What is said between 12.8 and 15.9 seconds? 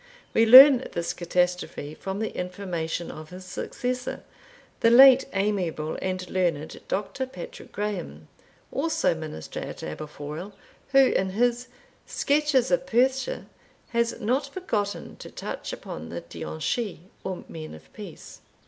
Perthshire, has not forgotten to touch